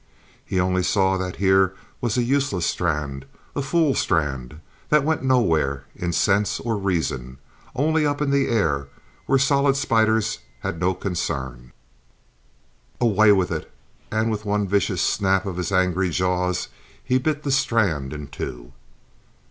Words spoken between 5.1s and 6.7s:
nowhere in sense